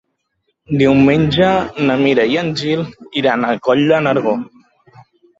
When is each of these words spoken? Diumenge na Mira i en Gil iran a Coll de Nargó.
Diumenge 0.81 1.49
na 1.89 1.97
Mira 1.99 2.25
i 2.35 2.39
en 2.43 2.49
Gil 2.61 2.81
iran 3.21 3.45
a 3.49 3.51
Coll 3.67 3.83
de 3.93 3.99
Nargó. 4.07 4.33